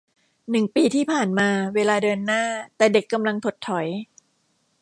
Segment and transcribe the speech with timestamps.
[0.49, 2.43] หนึ่งปีที่ผ่านมา เวลาเดินหน้า
[2.77, 3.87] แต่เด็กกำลังถดถอย